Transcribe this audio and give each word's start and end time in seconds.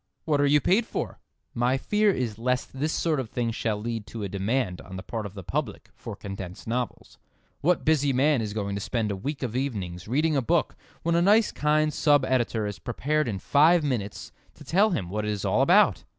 What 0.25 0.41
are 0.41 0.47
you 0.47 0.59
paid 0.59 0.87
for?" 0.87 1.19
My 1.53 1.77
fear 1.77 2.09
is 2.09 2.39
lest 2.39 2.73
this 2.73 2.91
sort 2.91 3.19
of 3.19 3.29
thing 3.29 3.51
shall 3.51 3.77
lead 3.79 4.07
to 4.07 4.23
a 4.23 4.27
demand 4.29 4.81
on 4.81 4.95
the 4.97 5.03
part 5.03 5.27
of 5.27 5.35
the 5.35 5.43
public 5.43 5.89
for 5.93 6.15
condensed 6.15 6.65
novels. 6.67 7.19
What 7.59 7.85
busy 7.85 8.11
man 8.11 8.41
is 8.41 8.55
going 8.55 8.73
to 8.73 8.81
spend 8.81 9.11
a 9.11 9.15
week 9.15 9.43
of 9.43 9.55
evenings 9.55 10.07
reading 10.07 10.35
a 10.35 10.41
book 10.41 10.75
when 11.03 11.13
a 11.13 11.21
nice 11.21 11.51
kind 11.51 11.93
sub 11.93 12.25
editor 12.25 12.65
is 12.65 12.79
prepared 12.79 13.27
in 13.27 13.37
five 13.37 13.83
minutes 13.83 14.31
to 14.55 14.63
tell 14.63 14.89
him 14.89 15.07
what 15.11 15.23
it 15.23 15.29
is 15.29 15.45
all 15.45 15.61
about! 15.61 16.03